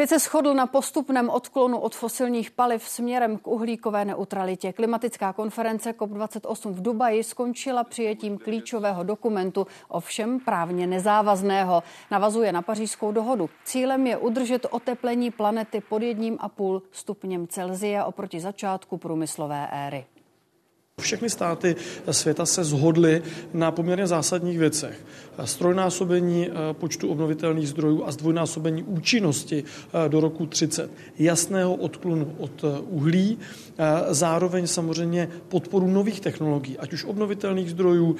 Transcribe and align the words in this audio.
Svět 0.00 0.08
se 0.08 0.18
shodl 0.18 0.54
na 0.54 0.66
postupném 0.66 1.30
odklonu 1.30 1.78
od 1.78 1.94
fosilních 1.94 2.50
paliv 2.50 2.88
směrem 2.88 3.38
k 3.38 3.46
uhlíkové 3.46 4.04
neutralitě. 4.04 4.72
Klimatická 4.72 5.32
konference 5.32 5.92
COP28 5.92 6.72
v 6.72 6.82
Dubaji 6.82 7.24
skončila 7.24 7.84
přijetím 7.84 8.38
klíčového 8.38 9.02
dokumentu, 9.02 9.66
ovšem 9.88 10.40
právně 10.40 10.86
nezávazného. 10.86 11.82
Navazuje 12.10 12.52
na 12.52 12.62
pařížskou 12.62 13.12
dohodu. 13.12 13.50
Cílem 13.64 14.06
je 14.06 14.16
udržet 14.16 14.66
oteplení 14.70 15.30
planety 15.30 15.80
pod 15.80 16.02
jedním 16.02 16.36
a 16.40 16.48
půl 16.48 16.82
stupněm 16.92 17.46
Celzia 17.46 18.04
oproti 18.04 18.40
začátku 18.40 18.98
průmyslové 18.98 19.68
éry. 19.72 20.06
Všechny 21.00 21.30
státy 21.30 21.76
světa 22.10 22.46
se 22.46 22.64
zhodly 22.64 23.22
na 23.54 23.70
poměrně 23.70 24.06
zásadních 24.06 24.58
věcech. 24.58 25.04
Strojnásobení 25.44 26.48
eh, 26.48 26.52
počtu 26.72 27.08
obnovitelných 27.08 27.68
zdrojů 27.68 28.04
a 28.04 28.12
zdvojnásobení 28.12 28.82
účinnosti 28.82 29.64
eh, 29.64 30.08
do 30.08 30.20
roku 30.20 30.46
30. 30.46 30.90
Jasného 31.18 31.74
odklonu 31.74 32.34
od 32.38 32.64
eh, 32.64 32.80
uhlí, 32.80 33.38
zároveň 34.08 34.66
samozřejmě 34.66 35.28
podporu 35.48 35.86
nových 35.86 36.20
technologií, 36.20 36.78
ať 36.78 36.92
už 36.92 37.04
obnovitelných 37.04 37.70
zdrojů, 37.70 38.16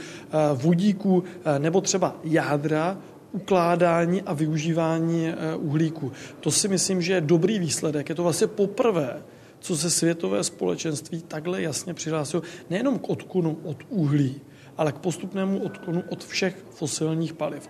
vodíků 0.55 1.24
nebo 1.59 1.80
třeba 1.80 2.16
jádra, 2.24 2.99
ukládání 3.33 4.23
a 4.23 4.35
využívání 4.35 5.35
uhlíku. 5.57 6.12
To 6.41 6.51
si 6.51 6.69
myslím, 6.69 7.02
že 7.02 7.12
je 7.12 7.21
dobrý 7.21 7.59
výsledek. 7.59 8.09
Je 8.09 8.15
to 8.15 8.23
vlastně 8.23 8.47
poprvé, 8.47 9.23
co 9.60 9.77
se 9.77 9.91
světové 9.91 10.45
společenství 10.45 11.23
takhle 11.23 11.62
jasně 11.62 11.95
přihlásilo 11.95 12.42
nejenom 12.70 12.98
k 12.98 13.09
odklonu 13.09 13.60
od 13.64 13.77
uhlí, 13.88 14.41
ale 14.77 14.92
k 14.92 14.98
postupnému 14.98 15.62
odklonu 15.64 16.02
od 16.10 16.24
všech 16.24 16.56
fosilních 16.70 17.34
paliv. 17.34 17.68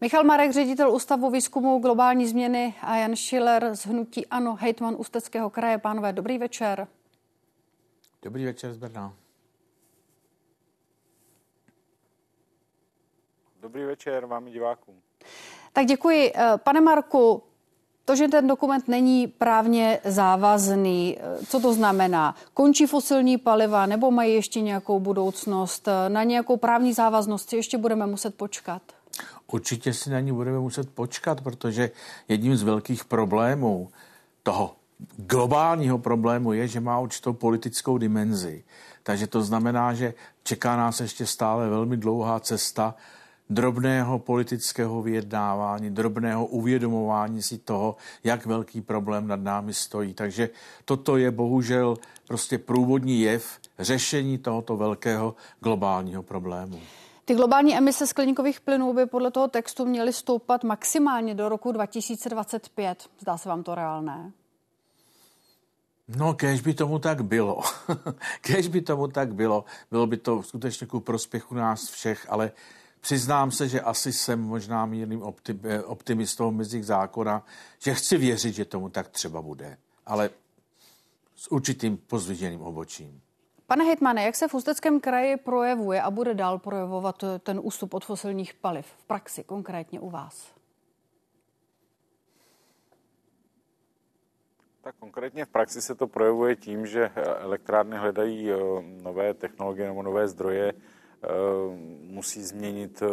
Michal 0.00 0.24
Marek, 0.24 0.52
ředitel 0.52 0.90
Ústavu 0.90 1.30
výzkumu 1.30 1.78
globální 1.78 2.26
změny 2.26 2.74
a 2.82 2.96
Jan 2.96 3.16
Schiller 3.16 3.76
z 3.76 3.86
Hnutí 3.86 4.26
Ano, 4.26 4.56
hejtman 4.60 4.94
Ústeckého 4.98 5.50
kraje. 5.50 5.78
Pánové, 5.78 6.12
dobrý 6.12 6.38
večer. 6.38 6.86
Dobrý 8.22 8.44
večer 8.44 8.74
z 8.74 8.76
Brna. 8.76 9.14
Dobrý 13.60 13.84
večer 13.84 14.26
vám 14.26 14.48
i 14.48 14.50
divákům. 14.50 14.94
Tak 15.72 15.86
děkuji. 15.86 16.32
Pane 16.64 16.80
Marku, 16.80 17.42
to, 18.08 18.16
že 18.16 18.28
ten 18.28 18.46
dokument 18.46 18.88
není 18.88 19.26
právně 19.26 20.00
závazný, 20.04 21.18
co 21.48 21.60
to 21.60 21.74
znamená? 21.74 22.34
Končí 22.54 22.86
fosilní 22.86 23.38
paliva 23.38 23.86
nebo 23.86 24.10
mají 24.10 24.34
ještě 24.34 24.60
nějakou 24.60 25.00
budoucnost? 25.00 25.88
Na 26.08 26.24
nějakou 26.24 26.56
právní 26.56 26.92
závaznost 26.92 27.50
si 27.50 27.56
ještě 27.56 27.78
budeme 27.78 28.06
muset 28.06 28.34
počkat? 28.34 28.82
Určitě 29.52 29.94
si 29.94 30.10
na 30.10 30.20
ní 30.20 30.32
budeme 30.32 30.58
muset 30.58 30.90
počkat, 30.90 31.40
protože 31.40 31.90
jedním 32.28 32.56
z 32.56 32.62
velkých 32.62 33.04
problémů 33.04 33.88
toho 34.42 34.76
globálního 35.16 35.98
problému 35.98 36.52
je, 36.52 36.68
že 36.68 36.80
má 36.80 37.00
určitou 37.00 37.32
politickou 37.32 37.98
dimenzi. 37.98 38.64
Takže 39.02 39.26
to 39.26 39.42
znamená, 39.42 39.94
že 39.94 40.14
čeká 40.42 40.76
nás 40.76 41.00
ještě 41.00 41.26
stále 41.26 41.68
velmi 41.68 41.96
dlouhá 41.96 42.40
cesta 42.40 42.94
drobného 43.50 44.18
politického 44.18 45.02
vyjednávání, 45.02 45.90
drobného 45.90 46.46
uvědomování 46.46 47.42
si 47.42 47.58
toho, 47.58 47.96
jak 48.24 48.46
velký 48.46 48.80
problém 48.80 49.26
nad 49.26 49.40
námi 49.40 49.74
stojí. 49.74 50.14
Takže 50.14 50.50
toto 50.84 51.16
je 51.16 51.30
bohužel 51.30 51.96
prostě 52.26 52.58
průvodní 52.58 53.20
jev 53.20 53.58
řešení 53.78 54.38
tohoto 54.38 54.76
velkého 54.76 55.34
globálního 55.60 56.22
problému. 56.22 56.80
Ty 57.24 57.34
globální 57.34 57.76
emise 57.76 58.06
skleníkových 58.06 58.60
plynů 58.60 58.92
by 58.92 59.06
podle 59.06 59.30
toho 59.30 59.48
textu 59.48 59.84
měly 59.84 60.12
stoupat 60.12 60.64
maximálně 60.64 61.34
do 61.34 61.48
roku 61.48 61.72
2025. 61.72 63.08
Zdá 63.20 63.38
se 63.38 63.48
vám 63.48 63.62
to 63.62 63.74
reálné? 63.74 64.32
No, 66.16 66.34
kež 66.34 66.60
by 66.60 66.74
tomu 66.74 66.98
tak 66.98 67.24
bylo. 67.24 67.60
kež 68.40 68.68
by 68.68 68.80
tomu 68.80 69.08
tak 69.08 69.34
bylo. 69.34 69.64
Bylo 69.90 70.06
by 70.06 70.16
to 70.16 70.42
skutečně 70.42 70.86
ku 70.86 71.00
prospěchu 71.00 71.54
nás 71.54 71.90
všech, 71.90 72.26
ale 72.28 72.50
Přiznám 73.00 73.50
se, 73.50 73.68
že 73.68 73.80
asi 73.80 74.12
jsem 74.12 74.40
možná 74.40 74.86
mírným 74.86 75.22
optimistou 75.84 76.50
mezi 76.50 76.82
zákona, 76.82 77.44
že 77.78 77.94
chci 77.94 78.16
věřit, 78.16 78.54
že 78.54 78.64
tomu 78.64 78.88
tak 78.88 79.08
třeba 79.08 79.42
bude, 79.42 79.78
ale 80.06 80.30
s 81.36 81.52
určitým 81.52 81.96
pozviženým 81.96 82.60
obočím. 82.60 83.20
Pane 83.66 83.84
Hitmane, 83.84 84.24
jak 84.24 84.36
se 84.36 84.48
v 84.48 84.54
Ústeckém 84.54 85.00
kraji 85.00 85.36
projevuje 85.36 86.02
a 86.02 86.10
bude 86.10 86.34
dál 86.34 86.58
projevovat 86.58 87.24
ten 87.40 87.60
ústup 87.62 87.94
od 87.94 88.04
fosilních 88.04 88.54
paliv 88.54 88.86
v 88.86 89.04
praxi, 89.04 89.44
konkrétně 89.44 90.00
u 90.00 90.10
vás? 90.10 90.54
Tak 94.80 94.94
konkrétně 94.98 95.44
v 95.44 95.48
praxi 95.48 95.82
se 95.82 95.94
to 95.94 96.06
projevuje 96.06 96.56
tím, 96.56 96.86
že 96.86 97.10
elektrárny 97.38 97.96
hledají 97.96 98.50
eh, 98.50 98.56
nové 99.02 99.34
technologie 99.34 99.88
nebo 99.88 100.02
nové 100.02 100.28
zdroje, 100.28 100.72
musí 102.18 102.42
změnit 102.42 103.02
eh, 103.02 103.06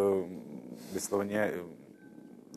vysloveně 0.94 1.40
eh, 1.40 1.64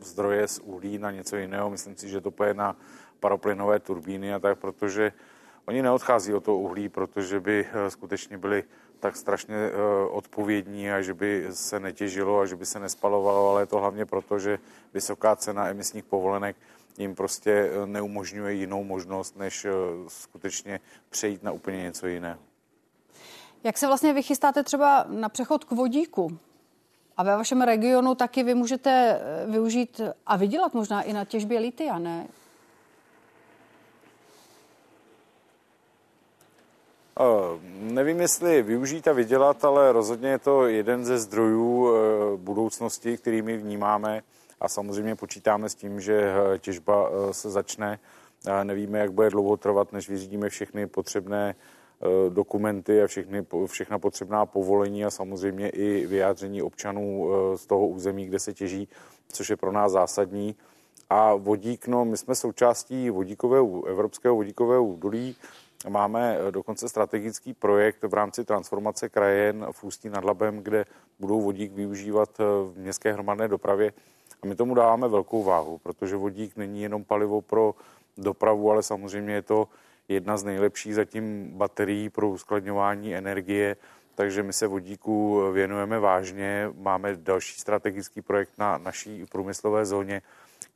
zdroje 0.03 0.47
z 0.47 0.59
uhlí 0.59 0.97
na 0.97 1.11
něco 1.11 1.35
jiného. 1.35 1.69
Myslím 1.69 1.95
si, 1.95 2.09
že 2.09 2.21
to 2.21 2.31
poje 2.31 2.53
na 2.53 2.75
paroplynové 3.19 3.79
turbíny 3.79 4.33
a 4.33 4.39
tak, 4.39 4.59
protože 4.59 5.13
oni 5.65 5.81
neodchází 5.81 6.33
od 6.33 6.43
toho 6.43 6.57
uhlí, 6.57 6.89
protože 6.89 7.39
by 7.39 7.67
skutečně 7.89 8.37
byli 8.37 8.63
tak 8.99 9.15
strašně 9.15 9.55
odpovědní 10.09 10.91
a 10.91 11.01
že 11.01 11.13
by 11.13 11.47
se 11.51 11.79
netěžilo 11.79 12.39
a 12.39 12.45
že 12.45 12.55
by 12.55 12.65
se 12.65 12.79
nespalovalo, 12.79 13.49
ale 13.49 13.61
je 13.61 13.65
to 13.65 13.79
hlavně 13.79 14.05
proto, 14.05 14.39
že 14.39 14.59
vysoká 14.93 15.35
cena 15.35 15.67
emisních 15.69 16.03
povolenek 16.03 16.55
jim 16.97 17.15
prostě 17.15 17.69
neumožňuje 17.85 18.53
jinou 18.53 18.83
možnost, 18.83 19.37
než 19.37 19.67
skutečně 20.07 20.79
přejít 21.09 21.43
na 21.43 21.51
úplně 21.51 21.77
něco 21.77 22.07
jiného. 22.07 22.48
Jak 23.63 23.77
se 23.77 23.87
vlastně 23.87 24.13
vychystáte 24.13 24.63
třeba 24.63 25.05
na 25.07 25.29
přechod 25.29 25.63
k 25.63 25.71
vodíku? 25.71 26.39
A 27.17 27.23
ve 27.23 27.37
vašem 27.37 27.61
regionu 27.61 28.15
taky 28.15 28.43
vy 28.43 28.55
můžete 28.55 28.91
eh, 28.91 29.51
využít 29.51 30.01
a 30.25 30.37
vydělat 30.37 30.73
možná 30.73 31.01
i 31.01 31.13
na 31.13 31.25
těžbě 31.25 31.59
litia, 31.59 31.99
ne? 31.99 32.27
Nevím, 37.79 38.21
jestli 38.21 38.61
využít 38.61 39.07
a 39.07 39.13
vydělat, 39.13 39.65
ale 39.65 39.91
rozhodně 39.91 40.29
je 40.29 40.39
to 40.39 40.67
jeden 40.67 41.05
ze 41.05 41.17
zdrojů 41.17 41.89
eh, 41.89 42.37
budoucnosti, 42.37 43.17
který 43.17 43.41
my 43.41 43.57
vnímáme 43.57 44.21
a 44.59 44.69
samozřejmě 44.69 45.15
počítáme 45.15 45.69
s 45.69 45.75
tím, 45.75 46.01
že 46.01 46.33
eh, 46.53 46.59
těžba 46.59 47.09
se 47.31 47.49
začne. 47.49 47.99
Nevíme, 48.63 48.99
jak 48.99 49.11
bude 49.11 49.29
dlouho 49.29 49.57
trvat, 49.57 49.93
než 49.93 50.09
vyřídíme 50.09 50.49
všechny 50.49 50.87
potřebné 50.87 51.55
dokumenty 52.29 53.03
a 53.03 53.07
všechny, 53.07 53.45
všechna 53.65 53.99
potřebná 53.99 54.45
povolení 54.45 55.05
a 55.05 55.09
samozřejmě 55.09 55.69
i 55.69 56.05
vyjádření 56.05 56.61
občanů 56.61 57.29
eh, 57.29 57.57
z 57.57 57.65
toho 57.65 57.87
území, 57.87 58.25
kde 58.25 58.39
se 58.39 58.53
těží, 58.53 58.87
což 59.31 59.49
je 59.49 59.55
pro 59.57 59.71
nás 59.71 59.91
zásadní. 59.91 60.55
A 61.09 61.35
vodík, 61.35 61.87
no, 61.87 62.05
my 62.05 62.17
jsme 62.17 62.35
součástí 62.35 63.09
vodíkového, 63.09 63.85
Evropského 63.85 64.35
vodíkového 64.35 64.83
údolí, 64.83 65.35
Máme 65.87 66.37
eh, 66.37 66.51
dokonce 66.51 66.89
strategický 66.89 67.53
projekt 67.53 68.03
v 68.03 68.13
rámci 68.13 68.45
transformace 68.45 69.09
krajen 69.09 69.65
v 69.71 69.83
Ústí 69.83 70.09
nad 70.09 70.23
Labem, 70.23 70.57
kde 70.57 70.85
budou 71.19 71.41
vodík 71.41 71.71
využívat 71.71 72.37
v 72.37 72.73
městské 72.75 73.13
hromadné 73.13 73.47
dopravě. 73.47 73.93
A 74.43 74.47
my 74.47 74.55
tomu 74.55 74.75
dáváme 74.75 75.07
velkou 75.07 75.43
váhu, 75.43 75.77
protože 75.77 76.15
vodík 76.15 76.57
není 76.57 76.81
jenom 76.81 77.03
palivo 77.03 77.41
pro 77.41 77.75
dopravu, 78.17 78.71
ale 78.71 78.83
samozřejmě 78.83 79.33
je 79.33 79.41
to 79.41 79.67
jedna 80.09 80.37
z 80.37 80.43
nejlepších 80.43 80.95
zatím 80.95 81.51
baterií 81.57 82.09
pro 82.09 82.29
uskladňování 82.29 83.15
energie, 83.15 83.75
takže 84.15 84.43
my 84.43 84.53
se 84.53 84.67
vodíku 84.67 85.41
věnujeme 85.51 85.99
vážně. 85.99 86.69
Máme 86.77 87.15
další 87.15 87.59
strategický 87.59 88.21
projekt 88.21 88.51
na 88.57 88.77
naší 88.77 89.25
průmyslové 89.25 89.85
zóně, 89.85 90.21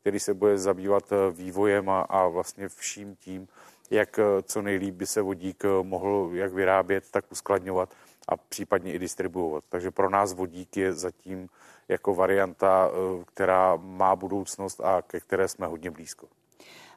který 0.01 0.19
se 0.19 0.33
bude 0.33 0.57
zabývat 0.57 1.13
vývojem 1.31 1.89
a, 1.89 2.01
a 2.01 2.27
vlastně 2.27 2.69
vším 2.69 3.15
tím, 3.15 3.47
jak 3.91 4.19
co 4.43 4.61
nejlíp 4.61 4.95
by 4.95 5.07
se 5.07 5.21
vodík 5.21 5.63
mohl 5.81 6.29
jak 6.33 6.53
vyrábět, 6.53 7.11
tak 7.11 7.31
uskladňovat 7.31 7.93
a 8.27 8.37
případně 8.37 8.93
i 8.93 8.99
distribuovat. 8.99 9.63
Takže 9.69 9.91
pro 9.91 10.09
nás 10.09 10.33
vodík 10.33 10.77
je 10.77 10.93
zatím 10.93 11.49
jako 11.87 12.15
varianta, 12.15 12.91
která 13.25 13.75
má 13.75 14.15
budoucnost 14.15 14.81
a 14.81 15.01
ke 15.01 15.19
které 15.19 15.47
jsme 15.47 15.67
hodně 15.67 15.91
blízko. 15.91 16.27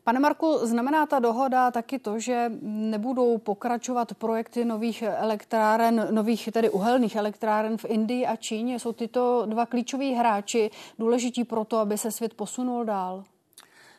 Pane 0.06 0.20
Marku, 0.20 0.58
znamená 0.62 1.06
ta 1.06 1.19
dohoda 1.19 1.70
taky 1.70 1.99
to, 1.99 2.19
že 2.19 2.53
nebudou 2.62 3.38
pokračovat 3.38 4.14
projekty 4.14 4.64
nových 4.64 5.03
elektráren, 5.03 6.08
nových 6.11 6.49
tedy 6.53 6.70
uhelných 6.70 7.17
elektráren 7.17 7.79
v 7.79 7.85
Indii 7.85 8.26
a 8.26 8.37
Číně? 8.37 8.79
Jsou 8.79 8.93
tyto 8.93 9.47
dva 9.47 9.67
klíčoví 9.67 10.14
hráči 10.14 10.70
důležití 10.99 11.44
pro 11.44 11.64
to, 11.64 11.79
aby 11.79 11.99
se 11.99 12.11
svět 12.11 12.35
posunul 12.35 12.85
dál? 12.85 13.25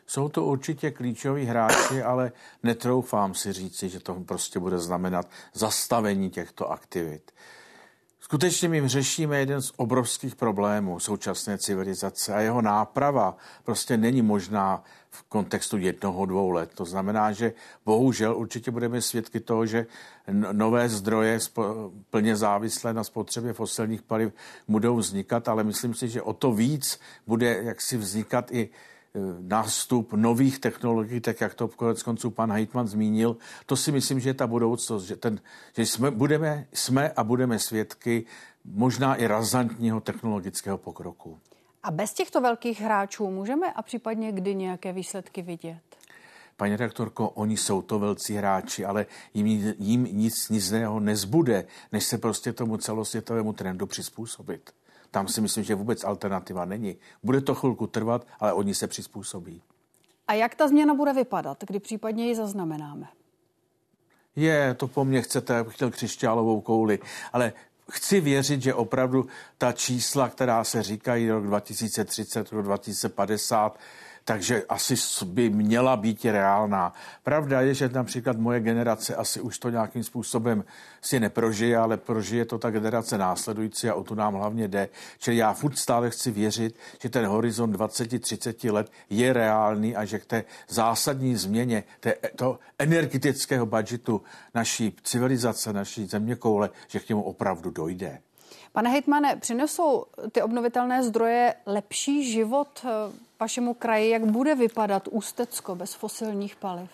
Jsou 0.06 0.28
to 0.28 0.44
určitě 0.44 0.90
klíčoví 0.90 1.44
hráči, 1.44 2.02
ale 2.02 2.32
netroufám 2.62 3.34
si 3.34 3.52
říci, 3.52 3.88
že 3.88 4.00
to 4.00 4.14
prostě 4.14 4.58
bude 4.58 4.78
znamenat 4.78 5.26
zastavení 5.52 6.30
těchto 6.30 6.70
aktivit. 6.70 7.32
Skutečně 8.28 8.68
my 8.68 8.88
řešíme 8.88 9.38
jeden 9.38 9.62
z 9.62 9.72
obrovských 9.76 10.36
problémů 10.36 11.00
současné 11.00 11.58
civilizace 11.58 12.34
a 12.34 12.40
jeho 12.40 12.62
náprava 12.62 13.36
prostě 13.64 13.96
není 13.96 14.22
možná 14.22 14.84
v 15.10 15.22
kontextu 15.22 15.78
jednoho, 15.78 16.26
dvou 16.26 16.50
let. 16.50 16.70
To 16.74 16.84
znamená, 16.84 17.32
že 17.32 17.52
bohužel 17.84 18.36
určitě 18.36 18.70
budeme 18.70 19.02
svědky 19.02 19.40
toho, 19.40 19.66
že 19.66 19.86
nové 20.52 20.88
zdroje 20.88 21.38
plně 22.10 22.36
závislé 22.36 22.94
na 22.94 23.04
spotřebě 23.04 23.52
fosilních 23.52 24.02
paliv 24.02 24.32
budou 24.68 24.96
vznikat, 24.96 25.48
ale 25.48 25.64
myslím 25.64 25.94
si, 25.94 26.08
že 26.08 26.22
o 26.22 26.32
to 26.32 26.52
víc 26.52 27.00
bude 27.26 27.60
jaksi 27.62 27.96
vznikat 27.96 28.52
i 28.52 28.68
nástup 29.40 30.12
nových 30.12 30.58
technologií, 30.58 31.20
tak 31.20 31.40
jak 31.40 31.54
to 31.54 31.68
konec 31.68 32.02
konců 32.02 32.30
pan 32.30 32.52
Heitman 32.52 32.88
zmínil, 32.88 33.36
to 33.66 33.76
si 33.76 33.92
myslím, 33.92 34.20
že 34.20 34.30
je 34.30 34.34
ta 34.34 34.46
budoucnost, 34.46 35.04
že, 35.04 35.16
ten, 35.16 35.40
že 35.76 35.86
jsme, 35.86 36.10
budeme, 36.10 36.66
jsme 36.72 37.10
a 37.10 37.24
budeme 37.24 37.58
svědky 37.58 38.24
možná 38.64 39.14
i 39.14 39.26
razantního 39.26 40.00
technologického 40.00 40.78
pokroku. 40.78 41.38
A 41.82 41.90
bez 41.90 42.12
těchto 42.12 42.40
velkých 42.40 42.80
hráčů 42.80 43.30
můžeme 43.30 43.72
a 43.72 43.82
případně 43.82 44.32
kdy 44.32 44.54
nějaké 44.54 44.92
výsledky 44.92 45.42
vidět? 45.42 45.80
Paní 46.56 46.76
redaktorko, 46.76 47.28
oni 47.28 47.56
jsou 47.56 47.82
to 47.82 47.98
velcí 47.98 48.34
hráči, 48.34 48.84
ale 48.84 49.06
jim, 49.34 49.74
jim 49.78 50.04
nic, 50.04 50.48
nic 50.48 50.70
jiného 50.70 51.00
nezbude, 51.00 51.66
než 51.92 52.04
se 52.04 52.18
prostě 52.18 52.52
tomu 52.52 52.76
celosvětovému 52.76 53.52
trendu 53.52 53.86
přizpůsobit. 53.86 54.70
Tam 55.10 55.28
si 55.28 55.40
myslím, 55.40 55.64
že 55.64 55.74
vůbec 55.74 56.04
alternativa 56.04 56.64
není. 56.64 56.96
Bude 57.22 57.40
to 57.40 57.54
chvilku 57.54 57.86
trvat, 57.86 58.26
ale 58.40 58.52
oni 58.52 58.74
se 58.74 58.86
přizpůsobí. 58.86 59.62
A 60.28 60.32
jak 60.32 60.54
ta 60.54 60.68
změna 60.68 60.94
bude 60.94 61.12
vypadat, 61.12 61.64
kdy 61.66 61.80
případně 61.80 62.26
ji 62.26 62.34
zaznamenáme? 62.34 63.08
Je, 64.36 64.74
to 64.74 64.88
po 64.88 65.04
mně 65.04 65.22
chcete, 65.22 65.58
abych 65.58 65.74
chtěl 65.74 65.90
křišťálovou 65.90 66.60
kouli, 66.60 66.98
ale 67.32 67.52
chci 67.90 68.20
věřit, 68.20 68.62
že 68.62 68.74
opravdu 68.74 69.26
ta 69.58 69.72
čísla, 69.72 70.28
která 70.28 70.64
se 70.64 70.82
říkají 70.82 71.30
rok 71.30 71.46
2030, 71.46 72.52
rok 72.52 72.64
2050, 72.64 73.78
takže 74.28 74.64
asi 74.68 74.94
by 75.24 75.50
měla 75.50 75.96
být 75.96 76.24
reálná. 76.24 76.92
Pravda 77.22 77.60
je, 77.60 77.74
že 77.74 77.88
například 77.88 78.36
moje 78.36 78.60
generace 78.60 79.16
asi 79.16 79.40
už 79.40 79.58
to 79.58 79.70
nějakým 79.70 80.04
způsobem 80.04 80.64
si 81.00 81.20
neprožije, 81.20 81.76
ale 81.76 81.96
prožije 81.96 82.44
to 82.44 82.58
ta 82.58 82.70
generace 82.70 83.18
následující 83.18 83.88
a 83.88 83.94
o 83.94 84.04
tu 84.04 84.14
nám 84.14 84.34
hlavně 84.34 84.68
jde. 84.68 84.88
Čili 85.18 85.36
já 85.36 85.52
furt 85.52 85.78
stále 85.78 86.10
chci 86.10 86.30
věřit, 86.30 86.76
že 87.02 87.08
ten 87.08 87.26
horizont 87.26 87.72
20-30 87.76 88.72
let 88.72 88.92
je 89.10 89.32
reálný 89.32 89.96
a 89.96 90.04
že 90.04 90.18
k 90.18 90.26
té 90.26 90.44
zásadní 90.68 91.36
změně 91.36 91.84
té, 92.00 92.14
to 92.36 92.58
energetického 92.78 93.66
budžetu 93.66 94.22
naší 94.54 94.96
civilizace, 95.02 95.72
naší 95.72 96.06
zeměkoule, 96.06 96.70
že 96.88 97.00
k 97.00 97.08
němu 97.08 97.22
opravdu 97.22 97.70
dojde. 97.70 98.18
Pane 98.72 98.90
hejtmane, 98.90 99.36
přinesou 99.36 100.04
ty 100.32 100.42
obnovitelné 100.42 101.02
zdroje 101.02 101.54
lepší 101.66 102.32
život 102.32 102.84
eh, 102.84 103.27
vašemu 103.40 103.74
kraji? 103.74 104.10
Jak 104.10 104.24
bude 104.24 104.54
vypadat 104.54 105.08
Ústecko 105.08 105.74
bez 105.74 105.94
fosilních 105.94 106.56
paliv? 106.56 106.90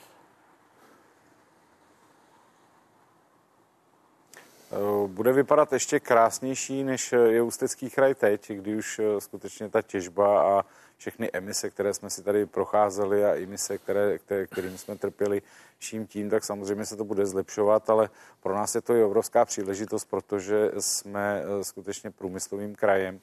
Eh, 4.73 5.09
bude 5.09 5.33
vypadat 5.33 5.73
ještě 5.73 6.01
krásnější, 6.01 6.85
než 6.85 7.13
je 7.13 7.43
Ústecký 7.43 7.91
kraj 7.91 8.15
teď, 8.15 8.51
kdy 8.51 8.77
už 8.77 8.99
eh, 8.99 9.21
skutečně 9.21 9.69
ta 9.69 9.83
těžba 9.83 10.59
a 10.59 10.65
všechny 10.97 11.31
emise, 11.33 11.71
které 11.71 11.95
jsme 11.95 12.11
si 12.11 12.23
tady 12.23 12.47
procházeli 12.47 13.25
a 13.25 13.35
emise, 13.35 13.79
které, 13.79 14.19
které, 14.19 14.47
kterým 14.47 14.79
jsme 14.79 14.97
trpěli 14.97 15.43
vším 15.79 16.07
tím, 16.07 16.31
tak 16.31 16.45
samozřejmě 16.45 16.87
se 16.87 16.97
to 16.97 17.05
bude 17.05 17.27
zlepšovat, 17.27 17.91
ale 17.91 18.11
pro 18.43 18.55
nás 18.55 18.75
je 18.75 18.81
to 18.81 18.95
i 18.95 19.05
obrovská 19.05 19.45
příležitost, 19.45 20.05
protože 20.05 20.71
jsme 20.79 21.43
eh, 21.43 21.65
skutečně 21.65 22.11
průmyslovým 22.11 22.75
krajem, 22.75 23.21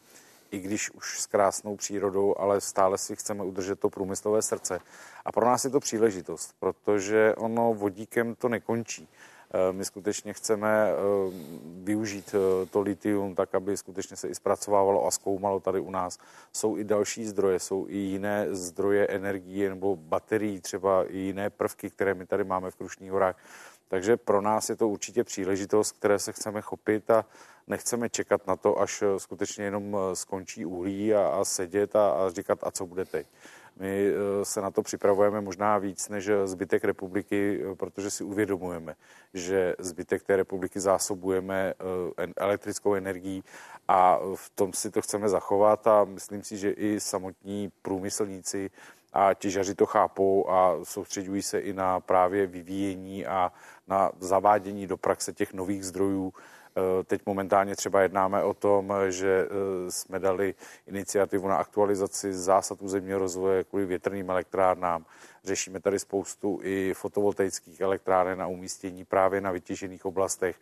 i 0.51 0.59
když 0.59 0.91
už 0.91 1.19
s 1.19 1.25
krásnou 1.25 1.75
přírodou, 1.75 2.35
ale 2.37 2.61
stále 2.61 2.97
si 2.97 3.15
chceme 3.15 3.43
udržet 3.43 3.79
to 3.79 3.89
průmyslové 3.89 4.41
srdce. 4.41 4.79
A 5.25 5.31
pro 5.31 5.45
nás 5.45 5.63
je 5.63 5.69
to 5.69 5.79
příležitost, 5.79 6.55
protože 6.59 7.35
ono 7.35 7.73
vodíkem 7.73 8.35
to 8.35 8.49
nekončí. 8.49 9.07
Eh, 9.53 9.73
my 9.73 9.85
skutečně 9.85 10.33
chceme 10.33 10.89
eh, 10.89 10.95
využít 11.83 12.35
eh, 12.35 12.65
to 12.65 12.81
litium 12.81 13.35
tak, 13.35 13.55
aby 13.55 13.77
skutečně 13.77 14.17
se 14.17 14.27
i 14.27 14.35
zpracovávalo 14.35 15.07
a 15.07 15.11
zkoumalo 15.11 15.59
tady 15.59 15.79
u 15.79 15.91
nás. 15.91 16.17
Jsou 16.53 16.77
i 16.77 16.83
další 16.83 17.25
zdroje, 17.25 17.59
jsou 17.59 17.85
i 17.89 17.97
jiné 17.97 18.47
zdroje 18.49 19.07
energie 19.07 19.69
nebo 19.69 19.95
baterií, 19.95 20.61
třeba 20.61 21.05
i 21.05 21.17
jiné 21.17 21.49
prvky, 21.49 21.89
které 21.89 22.13
my 22.13 22.25
tady 22.25 22.43
máme 22.43 22.71
v 22.71 22.75
Krušných 22.75 23.11
horách. 23.11 23.35
Takže 23.87 24.17
pro 24.17 24.41
nás 24.41 24.69
je 24.69 24.75
to 24.75 24.87
určitě 24.87 25.23
příležitost, 25.23 25.91
které 25.91 26.19
se 26.19 26.31
chceme 26.31 26.61
chopit 26.61 27.11
a 27.11 27.25
nechceme 27.67 28.09
čekat 28.09 28.47
na 28.47 28.55
to, 28.55 28.79
až 28.79 29.03
skutečně 29.17 29.63
jenom 29.63 29.97
skončí 30.13 30.65
uhlí 30.65 31.13
a, 31.13 31.27
a 31.27 31.45
sedět 31.45 31.95
a, 31.95 32.11
a 32.11 32.29
říkat, 32.29 32.59
a 32.63 32.71
co 32.71 32.85
bude 32.85 33.05
teď. 33.05 33.27
My 33.79 34.07
eh, 34.07 34.45
se 34.45 34.61
na 34.61 34.71
to 34.71 34.81
připravujeme 34.81 35.41
možná 35.41 35.77
víc 35.77 36.09
než 36.09 36.29
zbytek 36.45 36.83
republiky, 36.83 37.61
eh, 37.63 37.75
protože 37.75 38.11
si 38.11 38.23
uvědomujeme, 38.23 38.95
že 39.33 39.75
zbytek 39.79 40.23
té 40.23 40.35
republiky 40.35 40.79
zásobujeme 40.79 41.73
eh, 42.17 42.27
elektrickou 42.37 42.93
energií 42.93 43.43
a 43.87 44.19
v 44.35 44.49
tom 44.55 44.73
si 44.73 44.91
to 44.91 45.01
chceme 45.01 45.29
zachovat 45.29 45.87
a 45.87 46.03
myslím 46.03 46.43
si, 46.43 46.57
že 46.57 46.71
i 46.71 46.99
samotní 46.99 47.71
průmyslníci 47.81 48.69
a 49.13 49.33
těžaři 49.33 49.75
to 49.75 49.85
chápou 49.85 50.49
a 50.49 50.75
soustředují 50.83 51.41
se 51.41 51.59
i 51.59 51.73
na 51.73 51.99
právě 51.99 52.47
vyvíjení 52.47 53.25
a 53.25 53.51
na 53.87 54.11
zavádění 54.19 54.87
do 54.87 54.97
praxe 54.97 55.33
těch 55.33 55.53
nových 55.53 55.85
zdrojů, 55.85 56.33
Eh, 56.33 56.60
teď 57.05 57.21
momentálně 57.25 57.75
třeba 57.75 58.01
jednáme 58.01 58.43
o 58.43 58.53
tom, 58.53 58.93
že 59.09 59.47
eh, 59.47 59.91
jsme 59.91 60.19
dali 60.19 60.55
iniciativu 60.87 61.47
na 61.47 61.57
aktualizaci 61.57 62.33
zásad 62.33 62.81
územního 62.81 63.19
rozvoje 63.19 63.63
kvůli 63.63 63.85
větrným 63.85 64.29
elektrárnám. 64.29 65.05
Řešíme 65.43 65.79
tady 65.79 65.99
spoustu 65.99 66.59
i 66.63 66.93
fotovoltaických 66.93 67.81
elektráren 67.81 68.39
na 68.39 68.47
umístění 68.47 69.05
právě 69.05 69.41
na 69.41 69.51
vytěžených 69.51 70.05
oblastech 70.05 70.55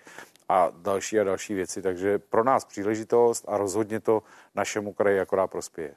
a 0.50 0.72
další 0.82 1.20
a 1.20 1.24
další 1.24 1.54
věci. 1.54 1.82
Takže 1.82 2.20
pro 2.20 2.44
nás 2.44 2.66
příležitost 2.66 3.46
a 3.48 3.58
rozhodně 3.58 4.00
to 4.00 4.24
našemu 4.56 4.94
kraji 4.94 5.20
akorát 5.20 5.48
prospěje. 5.48 5.96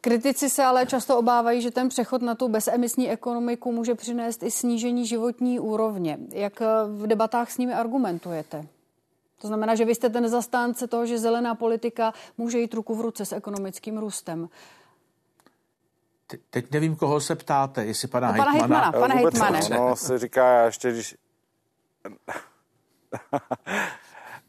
Kritici 0.00 0.50
se 0.50 0.64
ale 0.64 0.86
často 0.86 1.18
obávají, 1.18 1.62
že 1.62 1.70
ten 1.70 1.88
přechod 1.88 2.22
na 2.22 2.34
tu 2.34 2.48
bezemisní 2.48 3.10
ekonomiku 3.10 3.72
může 3.72 3.94
přinést 3.94 4.42
i 4.42 4.50
snížení 4.50 5.06
životní 5.06 5.60
úrovně. 5.60 6.18
Jak 6.32 6.60
v 6.86 7.06
debatách 7.06 7.50
s 7.50 7.58
nimi 7.58 7.74
argumentujete? 7.74 8.66
To 9.40 9.46
znamená, 9.46 9.74
že 9.74 9.84
vy 9.84 9.94
jste 9.94 10.10
ten 10.10 10.28
zastánce 10.28 10.86
toho, 10.86 11.06
že 11.06 11.18
zelená 11.18 11.54
politika 11.54 12.12
může 12.38 12.58
jít 12.58 12.74
ruku 12.74 12.94
v 12.94 13.00
ruce 13.00 13.24
s 13.24 13.32
ekonomickým 13.32 13.98
růstem. 13.98 14.48
Teď 16.50 16.70
nevím, 16.70 16.96
koho 16.96 17.20
se 17.20 17.36
ptáte, 17.36 17.84
jestli 17.84 18.08
pana 18.08 18.32
no, 18.32 18.32
Hejtmana. 18.32 18.92
Pana 18.92 19.14
Hejtmana, 19.14 19.40
pana 19.40 19.54
Hejtmane. 19.58 19.60
No, 19.70 19.96
se 19.96 20.18
říká, 20.18 20.64
ještě 20.64 20.90
když... 20.92 21.16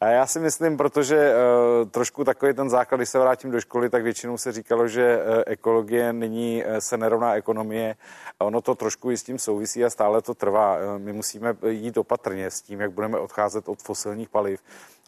A 0.02 0.08
já 0.08 0.26
si 0.28 0.40
myslím, 0.40 0.78
protože 0.78 1.34
uh, 1.34 1.90
trošku 1.90 2.24
takový 2.24 2.54
ten 2.54 2.70
základ, 2.70 2.98
když 2.98 3.10
se 3.10 3.20
vrátím 3.20 3.52
do 3.52 3.62
školy, 3.62 3.90
tak 3.90 4.04
většinou 4.04 4.38
se 4.38 4.52
říkalo, 4.52 4.88
že 4.88 5.18
uh, 5.18 5.44
ekologie 5.46 6.14
není, 6.14 6.64
uh, 6.66 6.78
se 6.78 6.98
nerovná 6.98 7.36
ekonomie. 7.36 7.96
A 8.40 8.46
ono 8.46 8.62
to 8.62 8.76
trošku 8.76 9.12
i 9.12 9.18
s 9.18 9.24
tím 9.24 9.40
souvisí 9.40 9.86
a 9.86 9.90
stále 9.90 10.22
to 10.22 10.34
trvá. 10.34 10.78
My 10.98 11.14
musíme 11.14 11.56
jít 11.68 11.98
opatrně 11.98 12.52
s 12.52 12.62
tím, 12.62 12.82
jak 12.82 12.92
budeme 12.92 13.20
odcházet 13.20 13.70
od 13.70 13.80
fosilních 13.80 14.30
paliv. 14.30 14.62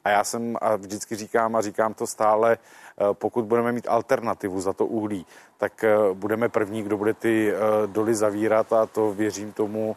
A 0.04 0.10
já 0.10 0.24
jsem 0.24 0.58
a 0.62 0.76
vždycky 0.76 1.16
říkám 1.16 1.56
a 1.56 1.62
říkám 1.62 1.94
to 1.94 2.08
stále, 2.08 2.58
pokud 3.14 3.46
budeme 3.46 3.72
mít 3.72 3.88
alternativu 3.88 4.62
za 4.62 4.74
to 4.74 4.86
uhlí, 4.86 5.26
tak 5.58 5.86
budeme 6.14 6.50
první, 6.50 6.84
kdo 6.84 6.98
bude 6.98 7.14
ty 7.14 7.54
doly 7.86 8.16
zavírat 8.16 8.74
a 8.74 8.86
to 8.86 9.14
věřím 9.14 9.54
tomu, 9.54 9.96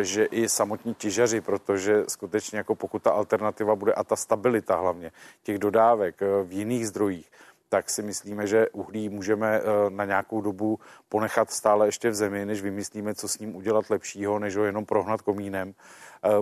že 0.00 0.24
i 0.24 0.48
samotní 0.48 0.94
těžaři, 0.94 1.40
protože 1.40 2.04
skutečně 2.08 2.58
jako 2.58 2.74
pokud 2.74 3.02
ta 3.02 3.10
alternativa 3.10 3.76
bude 3.76 3.92
a 3.92 4.04
ta 4.04 4.16
stabilita 4.16 4.76
hlavně 4.76 5.12
těch 5.42 5.58
dodávek 5.58 6.22
eh, 6.22 6.26
v 6.44 6.52
jiných 6.52 6.88
zdrojích, 6.88 7.32
tak 7.68 7.90
si 7.90 8.02
myslíme, 8.02 8.46
že 8.46 8.68
uhlí 8.68 9.08
můžeme 9.08 9.60
eh, 9.60 9.90
na 9.90 10.04
nějakou 10.04 10.40
dobu 10.40 10.78
ponechat 11.08 11.50
stále 11.50 11.88
ještě 11.88 12.10
v 12.10 12.14
zemi, 12.14 12.46
než 12.46 12.62
vymyslíme, 12.62 13.14
co 13.14 13.28
s 13.28 13.38
ním 13.38 13.56
udělat 13.56 13.90
lepšího, 13.90 14.38
než 14.38 14.56
ho 14.56 14.64
jenom 14.64 14.86
prohnat 14.86 15.22
komínem. 15.22 15.74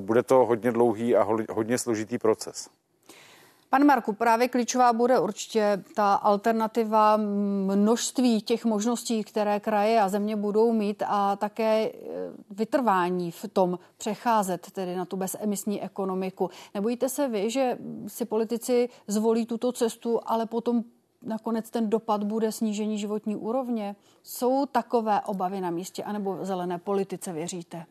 Bude 0.00 0.22
to 0.22 0.34
hodně 0.34 0.72
dlouhý 0.72 1.16
a 1.16 1.26
hodně 1.50 1.78
složitý 1.78 2.18
proces. 2.18 2.70
Pan 3.70 3.84
Marku, 3.84 4.12
právě 4.12 4.48
klíčová 4.48 4.92
bude 4.92 5.18
určitě 5.18 5.82
ta 5.94 6.14
alternativa 6.14 7.16
množství 7.16 8.42
těch 8.42 8.64
možností, 8.64 9.24
které 9.24 9.60
kraje 9.60 10.00
a 10.00 10.08
země 10.08 10.36
budou 10.36 10.72
mít 10.72 11.02
a 11.06 11.36
také 11.36 11.84
e, 11.84 11.92
vytrvání 12.50 13.30
v 13.30 13.44
tom 13.52 13.78
přecházet 13.96 14.70
tedy 14.70 14.96
na 14.96 15.04
tu 15.04 15.16
bezemisní 15.16 15.82
ekonomiku. 15.82 16.50
Nebojíte 16.74 17.08
se 17.08 17.28
vy, 17.28 17.50
že 17.50 17.78
si 18.06 18.24
politici 18.24 18.88
zvolí 19.06 19.46
tuto 19.46 19.72
cestu, 19.72 20.20
ale 20.26 20.46
potom 20.46 20.84
nakonec 21.22 21.70
ten 21.70 21.90
dopad 21.90 22.24
bude 22.24 22.52
snížení 22.52 22.98
životní 22.98 23.36
úrovně? 23.36 23.96
Jsou 24.22 24.66
takové 24.66 25.20
obavy 25.20 25.60
na 25.60 25.70
místě, 25.70 26.04
anebo 26.04 26.38
zelené 26.42 26.78
politice 26.78 27.32
věříte? 27.32 27.86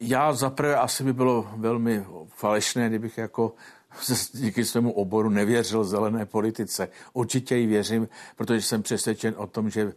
Já 0.00 0.32
zaprvé 0.32 0.76
asi 0.76 1.04
by 1.04 1.12
bylo 1.12 1.48
velmi 1.56 2.04
falešné, 2.26 2.88
kdybych 2.88 3.18
jako 3.18 3.54
díky 4.32 4.64
svému 4.64 4.92
oboru 4.92 5.30
nevěřil 5.30 5.84
zelené 5.84 6.26
politice. 6.26 6.88
Určitě 7.12 7.56
ji 7.56 7.66
věřím, 7.66 8.08
protože 8.36 8.62
jsem 8.62 8.82
přesvědčen 8.82 9.34
o 9.36 9.46
tom, 9.46 9.70
že 9.70 9.92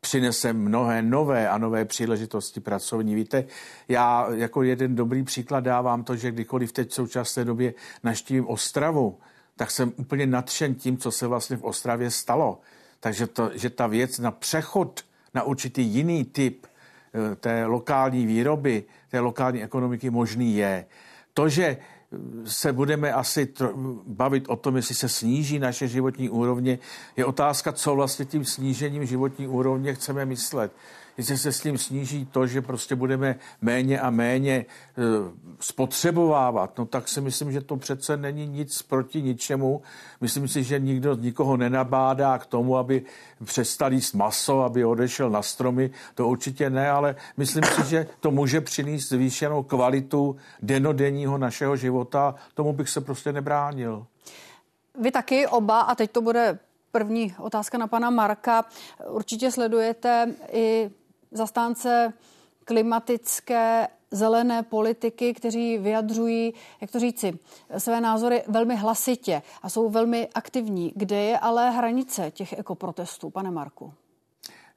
přinese 0.00 0.52
mnohé 0.52 1.02
nové 1.02 1.48
a 1.48 1.58
nové 1.58 1.84
příležitosti 1.84 2.60
pracovní. 2.60 3.14
Víte, 3.14 3.44
já 3.88 4.26
jako 4.32 4.62
jeden 4.62 4.94
dobrý 4.94 5.22
příklad 5.22 5.60
dávám 5.60 6.04
to, 6.04 6.16
že 6.16 6.30
kdykoliv 6.30 6.72
teď 6.72 6.90
v 6.90 6.94
současné 6.94 7.44
době 7.44 7.74
naštívím 8.02 8.48
Ostravu, 8.48 9.18
tak 9.56 9.70
jsem 9.70 9.92
úplně 9.96 10.26
nadšen 10.26 10.74
tím, 10.74 10.98
co 10.98 11.10
se 11.10 11.26
vlastně 11.26 11.56
v 11.56 11.64
Ostravě 11.64 12.10
stalo. 12.10 12.60
Takže 13.00 13.26
to, 13.26 13.50
že 13.54 13.70
ta 13.70 13.86
věc 13.86 14.18
na 14.18 14.30
přechod 14.30 15.00
na 15.34 15.42
určitý 15.42 15.82
jiný 15.82 16.24
typ 16.24 16.66
eh, 16.66 17.36
té 17.36 17.66
lokální 17.66 18.26
výroby, 18.26 18.84
té 19.10 19.20
lokální 19.20 19.62
ekonomiky 19.62 20.10
možný 20.10 20.56
je. 20.56 20.86
To, 21.34 21.48
že 21.48 21.76
se 22.44 22.72
budeme 22.72 23.12
asi 23.12 23.48
bavit 24.06 24.48
o 24.48 24.56
tom, 24.56 24.76
jestli 24.76 24.94
se 24.94 25.08
sníží 25.08 25.58
naše 25.58 25.88
životní 25.88 26.30
úrovně, 26.30 26.78
je 27.16 27.24
otázka, 27.24 27.72
co 27.72 27.94
vlastně 27.94 28.24
tím 28.24 28.44
snížením 28.44 29.06
životní 29.06 29.48
úrovně 29.48 29.94
chceme 29.94 30.24
myslet 30.24 30.72
jestli 31.16 31.38
se 31.38 31.52
s 31.52 31.60
tím 31.60 31.78
sníží 31.78 32.26
to, 32.26 32.46
že 32.46 32.62
prostě 32.62 32.94
budeme 32.94 33.36
méně 33.60 34.00
a 34.00 34.10
méně 34.10 34.54
e, 34.54 34.66
spotřebovávat, 35.60 36.78
no 36.78 36.86
tak 36.86 37.08
si 37.08 37.20
myslím, 37.20 37.52
že 37.52 37.60
to 37.60 37.76
přece 37.76 38.16
není 38.16 38.46
nic 38.46 38.82
proti 38.82 39.22
ničemu. 39.22 39.82
Myslím 40.20 40.48
si, 40.48 40.62
že 40.62 40.78
nikdo 40.78 41.14
nikoho 41.14 41.56
nenabádá 41.56 42.38
k 42.38 42.46
tomu, 42.46 42.76
aby 42.76 43.02
přestal 43.44 43.92
jíst 43.92 44.14
maso, 44.14 44.62
aby 44.62 44.84
odešel 44.84 45.30
na 45.30 45.42
stromy. 45.42 45.90
To 46.14 46.28
určitě 46.28 46.70
ne, 46.70 46.90
ale 46.90 47.16
myslím 47.36 47.64
si, 47.64 47.90
že 47.90 48.06
to 48.20 48.30
může 48.30 48.60
přinést 48.60 49.08
zvýšenou 49.08 49.62
kvalitu 49.62 50.36
denodenního 50.62 51.38
našeho 51.38 51.76
života. 51.76 52.34
Tomu 52.54 52.72
bych 52.72 52.88
se 52.88 53.00
prostě 53.00 53.32
nebránil. 53.32 54.06
Vy 55.00 55.10
taky 55.10 55.46
oba, 55.46 55.80
a 55.80 55.94
teď 55.94 56.10
to 56.10 56.22
bude 56.22 56.58
první 56.92 57.34
otázka 57.38 57.78
na 57.78 57.86
pana 57.86 58.10
Marka. 58.10 58.64
Určitě 59.08 59.50
sledujete 59.50 60.34
i 60.52 60.90
zastánce 61.32 62.12
klimatické 62.64 63.88
zelené 64.10 64.62
politiky, 64.62 65.34
kteří 65.34 65.78
vyjadřují, 65.78 66.54
jak 66.80 66.90
to 66.90 66.98
říci, 67.00 67.38
své 67.78 68.00
názory 68.00 68.42
velmi 68.48 68.76
hlasitě 68.76 69.42
a 69.62 69.68
jsou 69.68 69.88
velmi 69.88 70.28
aktivní. 70.34 70.92
Kde 70.96 71.16
je 71.16 71.38
ale 71.38 71.70
hranice 71.70 72.30
těch 72.30 72.58
ekoprotestů, 72.58 73.30
pane 73.30 73.50
Marku? 73.50 73.94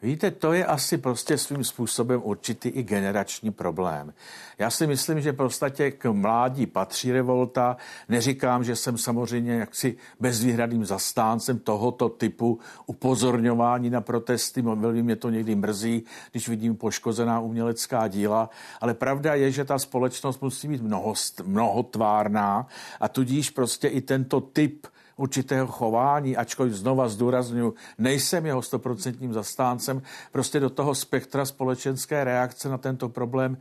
Víte, 0.04 0.32
to 0.32 0.54
je 0.54 0.66
asi 0.66 0.98
prostě 0.98 1.38
svým 1.38 1.64
způsobem 1.64 2.22
určitý 2.24 2.70
i 2.70 2.84
generační 2.84 3.52
problém. 3.52 4.14
Já 4.60 4.70
si 4.70 4.88
myslím, 4.88 5.22
že 5.22 5.34
prostě 5.34 5.92
k 5.92 6.14
mládí 6.14 6.66
patří 6.66 7.12
revolta. 7.12 7.78
Neříkám, 8.10 8.64
že 8.64 8.76
jsem 8.76 8.98
samozřejmě 8.98 9.54
jaksi 9.54 9.98
bezvýhradným 10.20 10.86
zastáncem 10.86 11.60
tohoto 11.60 12.10
typu 12.10 12.60
upozorňování 12.86 13.90
na 13.90 14.02
protesty. 14.02 14.62
Velmi 14.62 15.04
mě 15.04 15.16
to 15.16 15.30
někdy 15.30 15.56
mrzí, 15.56 16.04
když 16.32 16.50
vidím 16.50 16.76
poškozená 16.76 17.40
umělecká 17.40 18.08
díla. 18.08 18.50
Ale 18.82 18.94
pravda 18.94 19.36
je, 19.36 19.52
že 19.52 19.66
ta 19.66 19.80
společnost 19.80 20.42
musí 20.42 20.68
být 20.68 20.82
mnohost, 20.82 21.42
mnohotvárná 21.46 22.68
a 23.00 23.08
tudíž 23.08 23.50
prostě 23.50 23.88
i 23.88 24.02
tento 24.02 24.42
typ 24.42 24.88
určitého 25.16 25.68
chování, 25.68 26.38
ačkoliv 26.38 26.74
znova 26.74 27.08
zdůraznuju, 27.08 27.74
nejsem 27.98 28.46
jeho 28.46 28.62
stoprocentním 28.62 29.34
zastáncem, 29.34 30.02
prostě 30.32 30.60
do 30.60 30.70
toho 30.70 30.96
spektra 30.96 31.46
společenské 31.46 32.24
reakce 32.24 32.70
na 32.70 32.78
tento 32.78 33.10
problém 33.10 33.58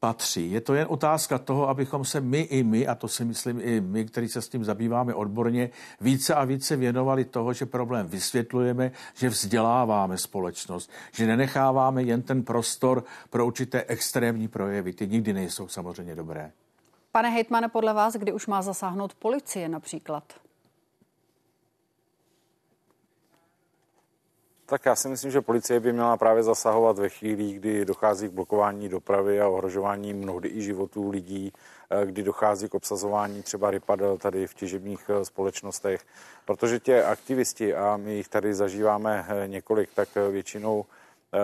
patří. 0.00 0.52
Je 0.52 0.60
to 0.60 0.74
jen 0.74 0.86
otázka 0.90 1.38
toho, 1.38 1.68
abychom 1.68 2.04
se 2.04 2.20
my 2.20 2.40
i 2.40 2.62
my, 2.62 2.86
a 2.86 2.94
to 2.94 3.08
si 3.08 3.24
myslím 3.24 3.60
i 3.62 3.80
my, 3.80 4.04
kteří 4.04 4.28
se 4.28 4.42
s 4.42 4.48
tím 4.48 4.64
zabýváme 4.64 5.14
odborně, 5.14 5.70
více 6.00 6.34
a 6.34 6.44
více 6.44 6.76
věnovali 6.76 7.24
toho, 7.24 7.52
že 7.52 7.66
problém 7.66 8.06
vysvětlujeme, 8.06 8.92
že 9.14 9.28
vzděláváme 9.28 10.18
společnost, 10.18 10.90
že 11.12 11.26
nenecháváme 11.26 12.02
jen 12.02 12.22
ten 12.22 12.42
prostor 12.42 13.04
pro 13.30 13.46
určité 13.46 13.84
extrémní 13.88 14.48
projevy. 14.48 14.92
Ty 14.92 15.06
nikdy 15.06 15.32
nejsou 15.32 15.68
samozřejmě 15.68 16.14
dobré. 16.14 16.52
Pane 17.12 17.30
hejtmane, 17.30 17.68
podle 17.68 17.92
vás, 17.92 18.14
kdy 18.14 18.32
už 18.32 18.46
má 18.46 18.62
zasáhnout 18.62 19.14
policie 19.14 19.68
například? 19.68 20.24
Tak 24.66 24.86
já 24.86 24.96
si 24.96 25.08
myslím, 25.08 25.30
že 25.30 25.40
policie 25.40 25.80
by 25.80 25.92
měla 25.92 26.16
právě 26.16 26.42
zasahovat 26.42 26.98
ve 26.98 27.08
chvíli, 27.08 27.52
kdy 27.52 27.84
dochází 27.84 28.28
k 28.28 28.32
blokování 28.32 28.88
dopravy 28.88 29.40
a 29.40 29.48
ohrožování 29.48 30.14
mnohdy 30.14 30.48
i 30.48 30.62
životů 30.62 31.10
lidí, 31.10 31.52
eh, 31.90 32.06
kdy 32.06 32.22
dochází 32.22 32.68
k 32.68 32.74
obsazování 32.74 33.42
třeba 33.42 33.70
rypadel 33.70 34.18
tady 34.18 34.46
v 34.46 34.54
těžebních 34.54 35.10
eh, 35.10 35.24
společnostech, 35.24 36.06
protože 36.44 36.80
tě 36.80 37.04
aktivisti, 37.04 37.74
a 37.74 37.96
my 37.96 38.12
jich 38.14 38.28
tady 38.28 38.54
zažíváme 38.54 39.26
eh, 39.28 39.48
několik, 39.48 39.90
tak 39.94 40.08
většinou 40.30 40.84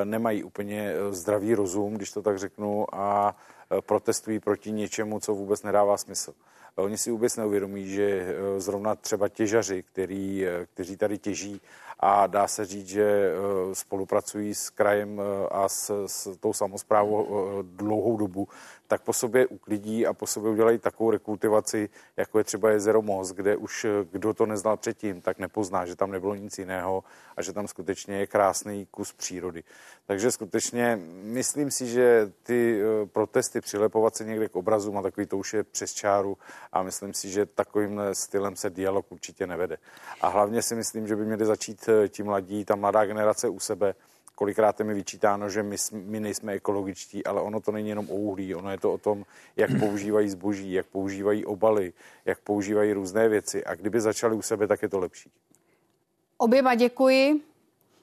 nemají 0.05 0.45
úplně 0.45 0.93
zdravý 1.11 1.55
rozum, 1.55 1.95
když 1.95 2.13
to 2.13 2.23
tak 2.23 2.39
řeknu, 2.39 2.95
a 2.95 3.37
protestují 3.81 4.41
proti 4.41 4.73
něčemu, 4.73 5.21
co 5.21 5.35
vůbec 5.35 5.63
nedává 5.63 5.97
smysl. 5.97 6.35
Oni 6.77 6.99
si 6.99 7.11
vůbec 7.11 7.37
neuvědomí, 7.37 7.89
že 7.89 8.37
zrovna 8.59 8.95
třeba 8.95 9.29
těžaři, 9.29 9.83
který, 9.83 10.45
kteří 10.75 10.97
tady 10.97 11.19
těží, 11.19 11.61
a 12.07 12.27
dá 12.27 12.49
se 12.49 12.65
říct, 12.65 12.89
že 12.89 13.03
eh, 13.03 13.75
spolupracují 13.75 14.55
s 14.55 14.71
krajem 14.71 15.21
eh, 15.21 15.49
a 15.51 15.69
s, 15.69 16.07
s 16.07 16.37
tou 16.37 16.53
samozprávou 16.53 17.27
eh, 17.29 17.63
dlouhou 17.63 18.17
dobu, 18.17 18.49
tak 18.87 19.03
po 19.03 19.13
sobě 19.13 19.47
uklidí 19.47 20.07
a 20.07 20.13
po 20.13 20.27
sobě 20.27 20.51
udělají 20.51 20.79
takovou 20.79 21.11
rekultivaci, 21.11 21.89
jako 22.17 22.39
je 22.39 22.45
třeba 22.45 22.71
jezero 22.71 23.03
Moz, 23.03 23.33
kde 23.33 23.57
už 23.57 23.87
kdo 24.13 24.35
to 24.35 24.47
neznal 24.47 24.77
předtím, 24.77 25.21
tak 25.21 25.39
nepozná, 25.39 25.87
že 25.87 25.97
tam 25.97 26.11
nebylo 26.11 26.35
nic 26.35 26.59
jiného 26.59 27.05
a 27.37 27.43
že 27.43 27.53
tam 27.53 27.69
skutečně 27.69 28.17
je 28.17 28.27
krásný 28.27 28.87
kus 28.91 29.13
přírody. 29.13 29.65
Takže 30.07 30.33
skutečně 30.33 31.01
myslím 31.23 31.71
si, 31.71 31.87
že 31.87 32.33
ty 32.43 32.81
protesty 33.13 33.61
přilepovat 33.61 34.17
se 34.17 34.25
někde 34.25 34.49
k 34.49 34.57
obrazům 34.57 34.99
a 34.99 35.03
takový 35.03 35.27
to 35.27 35.39
už 35.39 35.55
je 35.55 35.65
přes 35.65 35.95
čáru 35.95 36.39
a 36.73 36.83
myslím 36.83 37.15
si, 37.15 37.31
že 37.31 37.47
takovým 37.47 38.01
stylem 38.13 38.57
se 38.57 38.71
dialog 38.71 39.13
určitě 39.13 39.47
nevede. 39.47 39.79
A 40.21 40.29
hlavně 40.29 40.63
si 40.63 40.75
myslím, 40.75 41.09
že 41.09 41.17
by 41.17 41.25
měli 41.25 41.47
začít 41.47 41.89
ti 42.09 42.23
mladí, 42.23 42.65
ta 42.65 42.77
mladá 42.77 43.05
generace 43.05 43.49
u 43.49 43.59
sebe. 43.61 43.95
Kolikrát 44.35 44.79
je 44.79 44.85
mi 44.85 44.95
vyčítáno, 44.95 45.49
že 45.49 45.63
my, 45.63 45.77
my 45.93 46.21
nejsme 46.21 46.53
ekologičtí, 46.53 47.25
ale 47.27 47.41
ono 47.41 47.61
to 47.61 47.73
není 47.73 47.89
jenom 47.89 48.11
o 48.11 48.15
uhlí, 48.15 48.55
ono 48.55 48.71
je 48.71 48.79
to 48.79 48.93
o 48.93 48.99
tom, 48.99 49.25
jak 49.57 49.71
používají 49.81 50.29
zboží, 50.29 50.73
jak 50.73 50.87
používají 50.87 51.45
obaly, 51.45 51.93
jak 52.25 52.41
používají 52.41 52.93
různé 52.93 53.29
věci. 53.29 53.65
A 53.65 53.75
kdyby 53.75 54.01
začali 54.01 54.35
u 54.37 54.43
sebe, 54.43 54.67
tak 54.67 54.83
je 54.83 54.89
to 54.89 54.99
lepší. 54.99 55.31
Oběma 56.37 56.75
děkuji. 56.75 57.41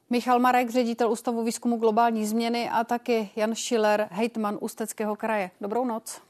Michal 0.09 0.39
Marek, 0.39 0.69
ředitel 0.69 1.11
Ústavu 1.11 1.43
výzkumu 1.43 1.77
globální 1.77 2.25
změny 2.25 2.69
a 2.69 2.83
taky 2.83 3.29
Jan 3.35 3.55
Schiller, 3.55 4.07
hejtman 4.11 4.57
Ústeckého 4.61 5.15
kraje. 5.15 5.51
Dobrou 5.61 5.85
noc. 5.85 6.21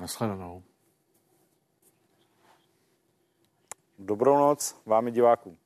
Naschledanou. 0.00 0.62
Dobrou 3.98 4.38
noc 4.38 4.76
vám 4.86 5.08
i 5.08 5.10
divákům. 5.10 5.56